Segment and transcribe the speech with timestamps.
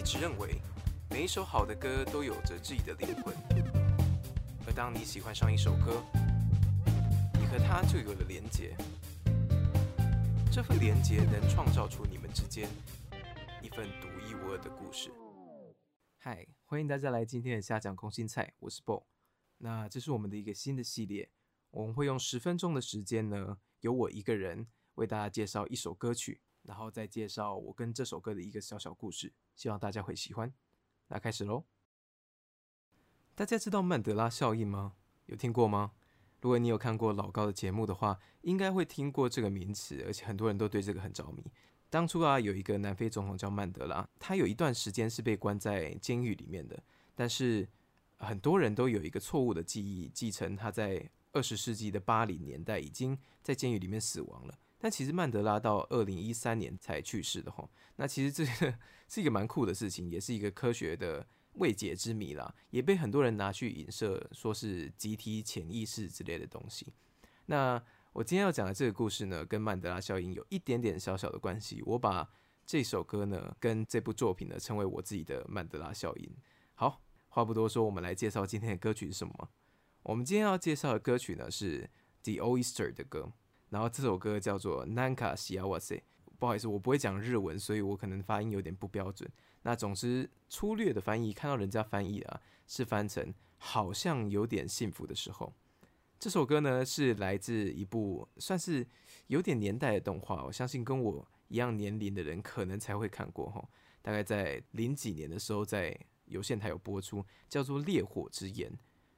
[0.00, 0.58] 一直认为，
[1.10, 3.36] 每一首好的歌都有着自己的灵魂，
[4.66, 6.02] 而当你喜欢上一首歌，
[7.34, 8.74] 你和它就有了连结。
[10.50, 12.66] 这份连结能创造出你们之间
[13.60, 15.10] 一份独一无二的故事。
[16.16, 19.04] 嗨，欢迎大家来今天的下讲空心菜，我是 Bo。
[19.58, 21.30] 那这是我们的一个新的系列，
[21.72, 26.40] 我们会用十分钟的时间呢，由我一个人为大家介绍一首歌曲。
[26.62, 30.52] 然后再介绍我跟这首歌的一个小小故事，希望大家会喜欢。
[31.08, 31.64] 那开始喽！
[33.34, 34.94] 大家知道曼德拉效应吗？
[35.26, 35.92] 有听过吗？
[36.40, 41.44] 如果你有看过老高的节目的话，应该会听过这个名词，而且很多人都对这个很着迷。
[41.88, 46.82] 当初啊，有一个南非总统叫曼德拉，他有一段时间是被关在监狱里面的，
[47.14, 47.68] 但是
[48.18, 54.58] 很多人都有一个错误的记忆，继承他在二十世纪的八零年代已经在监狱里面死亡了。
[54.82, 58.74] 但其实曼德拉到二零一三年才去世的吼，那其实这个
[59.08, 61.26] 是一个蛮酷的事情，也是一个科学的
[61.56, 66.94] 未解之谜啦，也被很多人拿去影射，说是集体潜意识之类的东西。
[67.44, 67.82] 那
[68.14, 71.82] 我今天要讲的这个故事呢，跟曼德拉效应有一点点小小的关系。
[71.84, 72.26] 我把
[72.64, 76.34] 这首歌呢，跟这部作品呢，称为我自己的曼德拉效应。
[76.74, 79.50] 好，话不多说，我们来介绍今天的歌曲是什么。
[80.04, 81.90] 我们今天要介绍的歌曲呢，是
[82.22, 83.30] The Oyster 的歌。
[83.70, 86.02] 然后这首歌叫做 Nanka s i a w a s e
[86.38, 89.30] 不好意思，我不会讲日文，所以我可能发音有点不标准。
[89.62, 95.52] 那总之粗略的翻译，看到人家翻译啊，是翻成好像有点幸福的时候。
[96.18, 98.86] 这首歌呢是来自一部算是
[99.28, 103.66] 有点年代的动画，我相信跟我一样年龄的人可能才会看过哈。
[104.02, 108.70] 大概在零几年的时候，在有线台有播出，叫做《烈火之炎》。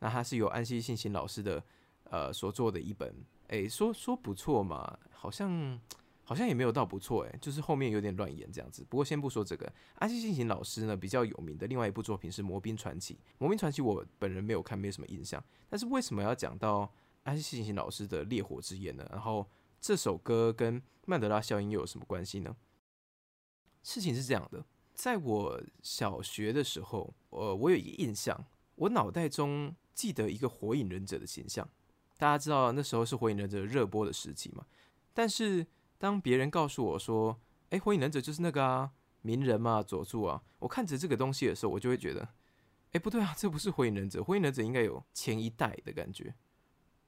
[0.00, 1.64] 那它是由安西信行老师的
[2.10, 3.14] 呃所做的一本。
[3.48, 5.78] 哎，说说不错嘛，好像
[6.24, 8.84] 好像也没有到不错哎，就是后面有点乱演这样子。
[8.88, 13.14] 不过先不说这个，安西信行老师呢比较有名的另外一部作品是《魔兵传奇》。
[13.38, 15.44] 《魔兵传奇》我本人没有看，没有什么印象。
[15.68, 16.90] 但是为什么要讲到
[17.24, 19.06] 安西信行老师的《烈火之焰》呢？
[19.12, 19.46] 然后
[19.78, 22.56] 这首歌跟曼德拉效应又有什么关系呢？
[23.82, 24.64] 事情是这样的，
[24.94, 31.68] 在我小学的时候，呃，我有一个印象，我脑袋中记得一个火影忍者的形象。
[32.16, 34.64] 大家知道那时候是火影忍者热播的时期嘛？
[35.12, 35.66] 但是
[35.98, 38.92] 当别人告诉我说：“哎，火影忍者就是那个啊，
[39.22, 42.28] 鸣人嘛，佐助啊。”我看着这个东西的时候，我就会觉得
[42.92, 44.22] ：“哎，不对啊，这不是火影忍者。
[44.22, 46.34] 火影忍者应该有前一代的感觉。”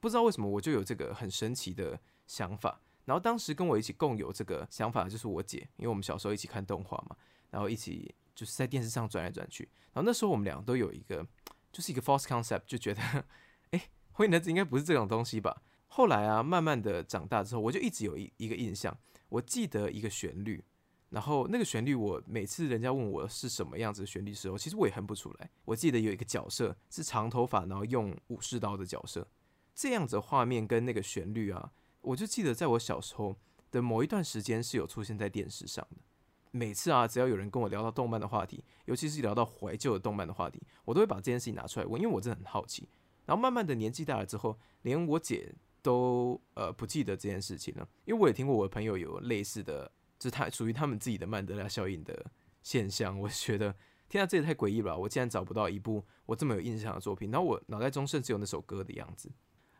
[0.00, 2.80] 不知道为什么，我就有这个很神奇的想法。
[3.04, 7.16] 然后当时跟我一起共有这个想法的就是我姐，因为我们小时候一起看动画嘛，
[7.50, 9.68] 然后一起就是在电视上转来转去。
[9.92, 11.26] 然后那时候我们俩都有一个，
[11.72, 13.24] 就是一个 false concept，就觉得。
[14.18, 15.62] 火影忍者应该不是这种东西吧？
[15.86, 18.98] 后来啊，慢慢的长大之后，我就一直有一一个印象，
[19.28, 20.60] 我记得一个旋律，
[21.10, 25.48] 然后那个旋律，我每次人家问我是什么样子的旋律时候，其实我也哼不出来。
[25.64, 29.24] 我记得有一个角色是长头发，然后用武士刀的角色，
[29.72, 31.70] 这样子画面跟那个旋律啊，
[32.00, 33.36] 我就记得在我小时候
[33.70, 35.98] 的某一段时间是有出现在电视上的。
[36.50, 42.88] 每次啊，只要有人跟我聊到动漫的话题，尤其是聊到怀旧的动漫的话题，我都会把这件事情拿出来问，因为我真的很好奇。
[43.28, 49.84] 然后慢慢的年纪大了之后，连我姐都呃不记得这件事情了，因为我也听过我的朋友有类似的，
[50.18, 52.24] 就是他属于他们自己的曼德拉效应的
[52.62, 53.20] 现象。
[53.20, 53.74] 我觉得，
[54.08, 54.96] 天啊，这也太诡异了！
[54.96, 59.30] 我竟然找不到一部我这么有印象的作品，然后我脑袋中甚至有那首歌的样子，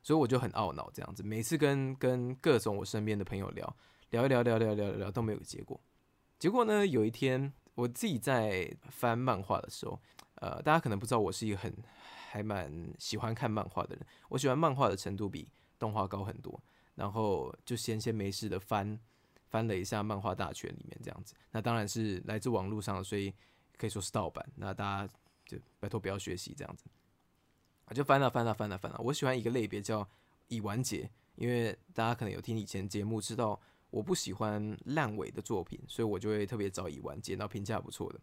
[0.02, 1.22] 所以我就很懊恼这样子。
[1.22, 3.76] 每次跟跟各种我身边的朋友聊
[4.10, 5.80] 聊一聊聊聊聊聊都没有结果。
[6.38, 10.00] 结果呢，有一天我自己在翻漫画的时候，
[10.36, 11.72] 呃，大家可能不知道我是一个很。
[12.30, 16.60] 还蛮喜欢看漫画的人，我喜欢漫画的程度比动画高很多。
[16.94, 19.00] 然后就闲闲没事的翻
[19.48, 23.32] 翻了一下漫画大全里面这样子，那当然是来自网络上的，所以
[23.78, 24.46] 可以说是盗版。
[24.56, 25.14] 那大家
[25.46, 26.84] 就拜托不要学习这样子。
[27.86, 29.00] 我就翻了翻了翻了翻了。
[29.02, 30.06] 我喜欢一个类别叫
[30.48, 33.58] 已完结，因为大家可能有听以前节目知道，
[33.90, 38.20] 我不喜欢烂尾的作品，所以我就会特别找已完结，到评价不错的。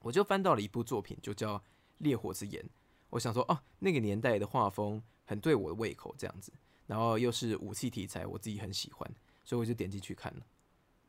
[0.00, 1.62] 我就翻到了一部作品，就叫。
[1.98, 2.68] 烈火之炎，
[3.10, 6.52] 我想说哦，那个年代的画风很对我的胃口，这样子，
[6.88, 9.08] 然后又是武器题材，我自己很喜欢，
[9.44, 10.44] 所以我就点进去看了。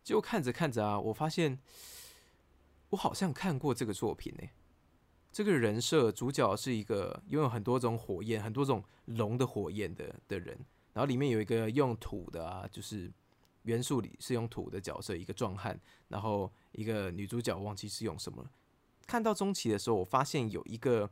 [0.04, 1.60] 结果看着看着啊，我发现
[2.90, 4.48] 我好像看过这个作品呢。
[5.32, 10.56] 这个人设主角是一个拥有很多种火焰、很多种龙的火焰的的人，
[10.94, 13.12] 然后里面有一个用土的啊，就是
[13.64, 18.50] 元素里是用土的角色，一个壮汉，然后一个女主角忘记是用什么。
[19.06, 21.10] 看到中期的时候，我发现有一个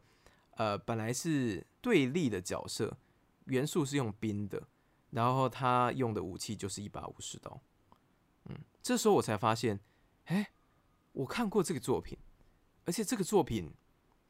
[0.51, 2.98] 呃，本来是对立的角色，
[3.45, 4.68] 元素是用冰的，
[5.09, 7.62] 然后他用的武器就是一把武士刀。
[8.45, 9.80] 嗯，这时候我才发现，
[10.25, 10.51] 哎，
[11.13, 12.18] 我看过这个作品，
[12.86, 13.71] 而且这个作品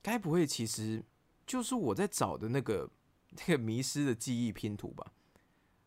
[0.02, 1.04] 该不会其实
[1.46, 2.90] 就是我在找的那个
[3.30, 5.14] 那个迷失的记忆拼图吧？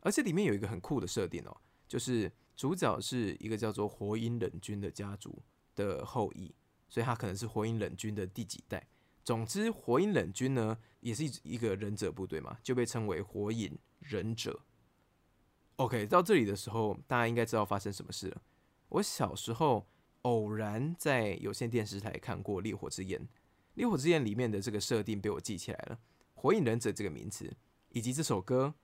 [0.00, 1.56] 而且里面有一个很酷的设定哦，
[1.94, 5.40] 就是主角是一个叫做火影忍君的家族
[5.76, 6.52] 的后裔，
[6.88, 8.88] 所以他可能是火影忍君的第几代。
[9.22, 14.62] 总之，火影忍君呢也是一一个忍者部队嘛，就被称为火影忍者。
[15.76, 18.42] OK，到这里的时候，大家应该知道发生什么事了。
[18.88, 19.86] 我小时候
[20.22, 23.20] 偶然在有线电视台看过《烈火之焰》，
[23.74, 26.00] 《烈火之焰》里面的这个设定被我记起来了，
[26.34, 27.56] 火影忍者这个名词，
[27.90, 28.74] 以及这首歌，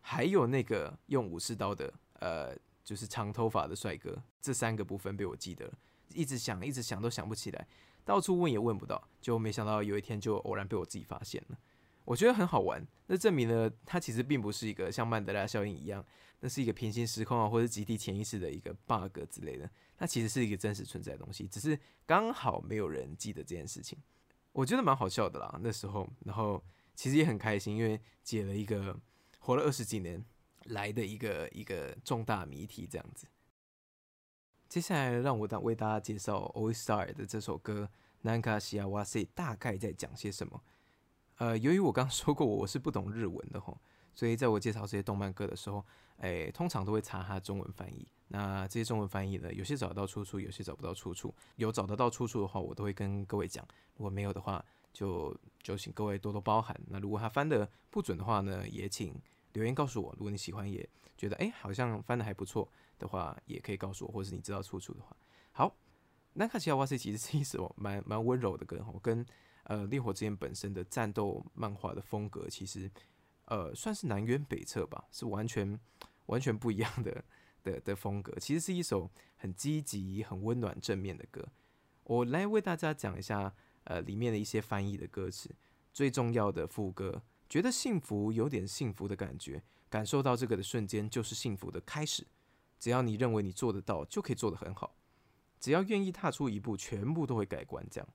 [0.00, 5.72] 还有那个用武士刀的，呃，就是长头发的帅哥，这三个部分被我记得了，
[6.14, 7.66] 一直想，一直想都想不起来。
[8.04, 11.58] 到处问也问不到，就没想到有一天就偶然被我自己发现了。
[12.04, 16.02] 我觉得很好玩，那证明了它其实并不是一个像曼德拉效应一样，
[16.40, 19.70] 那是一个平行时空啊，或者集体潜意识的一个 bug 之类的。
[19.94, 23.98] 它其实是一个真实存在的东西，只是刚好没有人记得这件事情。
[24.52, 28.98] 我觉得蛮好笑的啦，那时候，然后其实也很开心，因为解了一个
[29.38, 30.24] 活了二十几年
[30.68, 33.26] 来的一个一个重大谜题，这样子。
[34.68, 37.88] 接下来让我为大家介绍 All Star 的这首歌
[38.28, 40.62] 《Nanka s h i a w a s 大概在讲些什么。
[41.36, 43.78] 呃，由于我刚说过我是不懂日文的吼，
[44.12, 45.84] 所以在我介绍这些动漫歌的时候，
[46.18, 48.06] 哎，通常都会查它中文翻译。
[48.26, 51.34] 那这些中文翻译呢，有些找得到出处，有些找不到出处。
[51.56, 53.64] 有找得到出处的话，我都会跟各位讲；
[53.96, 54.62] 如果没有的话，
[54.92, 56.78] 就就请各位多多包涵。
[56.88, 59.18] 那如果他翻的不准的话呢，也请
[59.52, 60.12] 留言告诉我。
[60.18, 62.70] 如果你喜欢，也觉得哎，好像翻的还不错。
[62.98, 65.16] 的话，也可以告诉我，或是你知道出处的话。
[65.52, 65.72] 好，
[66.32, 69.24] 那卡西亚瓦塞其实是一首蛮蛮温柔的歌，我跟
[69.62, 72.90] 呃烈火之焰本身的战斗漫画的风格，其实
[73.44, 75.78] 呃算是南辕北辙吧，是完全
[76.26, 77.24] 完全不一样的
[77.62, 78.36] 的的风格。
[78.40, 81.46] 其实是一首很积极、很温暖、正面的歌。
[82.02, 83.54] 我来为大家讲一下
[83.84, 85.54] 呃里面的一些翻译的歌词。
[85.92, 92.26] 最重要的副歌，觉得幸福有点幸福的感觉，感受到这个的瞬间就是幸福的开始。
[92.78, 94.94] 只要你认为你做得到，就可以做得很好。
[95.58, 97.84] 只要愿意踏出一步，全部都会改观。
[97.90, 98.08] 这样，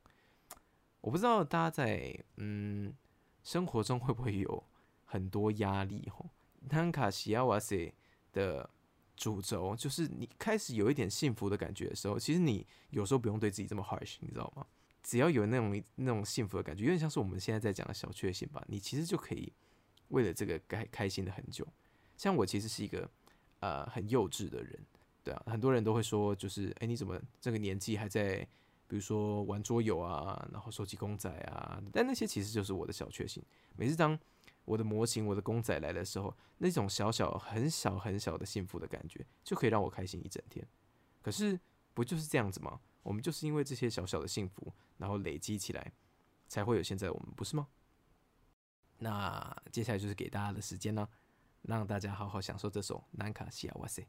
[1.02, 2.94] 我不知道大家在嗯
[3.44, 4.64] 生活中会不会有
[5.04, 6.30] 很多压力吼。
[6.70, 7.94] 南卡西亚瓦塞
[8.32, 8.70] 的
[9.18, 14.66] 主轴就是你开始有一点幸福的感觉的时候，其实你有时候不用对自己这么 harsh，你知道吗？
[15.04, 18.64] 只要有那种那种幸福的感觉，有点像是我们现在在讲的小确幸吧。
[18.68, 19.54] 你其实就可以
[20.08, 21.68] 为了这个开开心的很久。
[22.18, 23.08] 像我其实是一个。
[23.60, 24.78] 呃，很幼稚的人，
[25.24, 28.46] 对啊，很多人都会说，就是，哎，你怎么这个年纪还在，
[28.90, 33.42] 比如说玩桌游啊，然后收集公仔啊，但那些其实就是我的小确幸。
[33.78, 34.20] 每次当
[34.66, 40.68] 我的模型、我的公仔来的时候，那种小小、很小、很小的幸福的感觉，就可以让我开心一整天。
[41.22, 41.58] 可是，
[41.94, 42.82] 不就是这样子吗？
[43.04, 45.92] 我们就是因为这些小小的幸福，然后累积起来，
[46.48, 47.68] 才会有现在我们，不是吗？
[48.98, 51.08] 那接下来就是给大家的时间呢。
[51.64, 54.02] 让大家好好享受这首《南卡西亚哇塞》。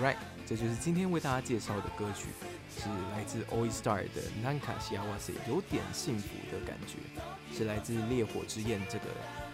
[0.00, 2.28] Right，这就是今天为大家介绍的歌曲，
[2.78, 6.98] 是来自 o l Star 的《南卡西亚瓦塞》，有点幸福的感觉，
[7.52, 9.06] 是来自《烈火之焰》这个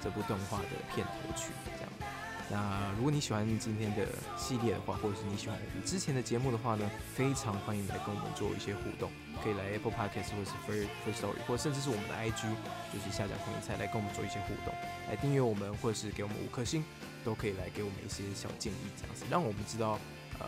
[0.03, 1.49] 这部动画的片头曲。
[1.65, 1.91] 这样，
[2.51, 9.11] 那如果你喜欢今天的系列的话，或者是你喜欢我们之前的节目的话呢，非常欢迎来跟我们做一些互动，
[9.43, 12.43] 可以来 Apple Podcast 或是 First First Story，或甚至是我们的 IG，
[12.93, 14.75] 就是下载空野菜来跟我们做一些互动，
[15.09, 16.85] 来订阅我们，或者是给我们五颗星，
[17.25, 19.99] 都可以来给我们一些小建议，这样子让我们知道。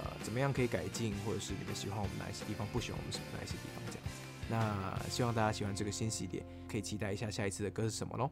[0.04, 4.10] 呃，怎么样可以改进，或者是你们喜欢我们哪一些地方，不喜欢我们什么哪一些地方这样子。
[4.48, 8.30] 那希望大家喜欢这个新系列，可以期待一下下一次的歌是什么喽。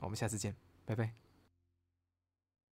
[0.00, 1.29] 我们下次见，拜拜。